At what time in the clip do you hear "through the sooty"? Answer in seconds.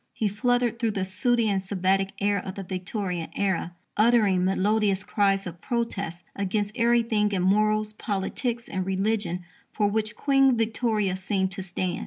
0.79-1.47